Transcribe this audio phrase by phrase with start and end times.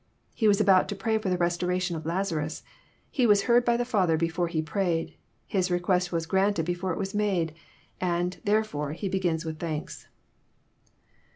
[0.33, 2.63] He was about to pray for the resurrection of Lazaras.
[3.11, 5.13] He was heard by the Father before He prayed;
[5.45, 7.53] His request was granted before it was made;
[7.99, 8.93] and, therefore.
[8.93, 10.07] He begins with thanks."